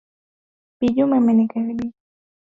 [0.79, 1.97] Bi Juma amenikaribisha.